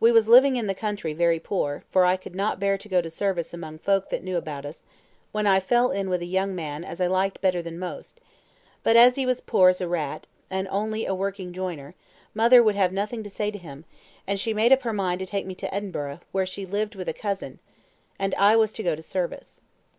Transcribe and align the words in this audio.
We 0.00 0.10
was 0.12 0.28
living 0.28 0.56
in 0.56 0.66
the 0.66 0.74
country 0.74 1.12
very 1.12 1.38
poor, 1.38 1.84
for 1.90 2.06
I 2.06 2.16
could 2.16 2.34
not 2.34 2.58
bear 2.58 2.78
to 2.78 2.88
go 2.88 3.02
to 3.02 3.10
service 3.10 3.52
among 3.52 3.76
folk 3.80 4.08
that 4.08 4.24
knew 4.24 4.38
about 4.38 4.64
us, 4.64 4.82
when 5.30 5.46
I 5.46 5.60
fell 5.60 5.90
in 5.90 6.08
with 6.08 6.22
a 6.22 6.24
young 6.24 6.54
man 6.54 6.84
as 6.86 7.02
I 7.02 7.06
liked 7.06 7.42
better 7.42 7.60
than 7.60 7.78
most; 7.78 8.18
but 8.82 8.96
as 8.96 9.16
he 9.16 9.26
was 9.26 9.40
as 9.40 9.44
poor 9.44 9.68
as 9.68 9.82
a 9.82 9.86
rat, 9.86 10.26
and 10.48 10.68
only 10.70 11.04
a 11.04 11.14
working 11.14 11.52
joiner, 11.52 11.94
mother 12.32 12.62
would 12.62 12.76
have 12.76 12.94
nothing 12.94 13.22
to 13.24 13.28
say 13.28 13.50
to 13.50 13.58
him, 13.58 13.84
and 14.26 14.40
she 14.40 14.54
made 14.54 14.72
up 14.72 14.84
her 14.84 14.92
mind 14.94 15.18
to 15.18 15.26
take 15.26 15.44
me 15.44 15.54
to 15.56 15.74
Edinburgh, 15.74 16.20
where 16.32 16.46
she 16.46 16.64
lived 16.64 16.94
with 16.94 17.10
a 17.10 17.12
cousin, 17.12 17.58
and 18.18 18.34
I 18.36 18.56
was 18.56 18.72
to 18.72 18.82
go 18.82 18.96
to 18.96 19.02
service. 19.02 19.60